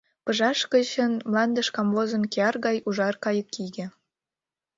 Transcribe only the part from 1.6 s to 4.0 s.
камвозын кияр гай ужар кайыкиге.